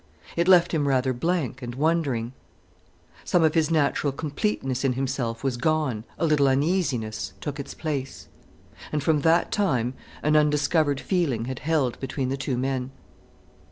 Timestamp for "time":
9.51-9.93